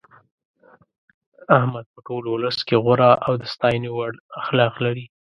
[1.57, 5.05] احمد په ټول ولس کې غوره او د ستاینې وړ اخلاق لري.